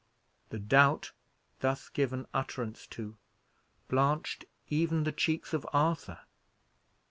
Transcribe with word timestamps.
The 0.49 0.57
doubt 0.57 1.11
thus 1.59 1.87
given 1.87 2.25
utterance 2.33 2.87
to, 2.87 3.17
blanched 3.87 4.45
even 4.67 5.03
the 5.03 5.11
cheeks 5.11 5.53
of 5.53 5.63
Arthur. 5.73 6.21